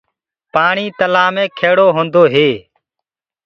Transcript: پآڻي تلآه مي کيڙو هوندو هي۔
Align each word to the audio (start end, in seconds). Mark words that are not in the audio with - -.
پآڻي 0.53 0.85
تلآه 0.99 1.29
مي 1.35 1.45
کيڙو 1.59 1.87
هوندو 1.95 2.23
هي۔ 2.33 2.49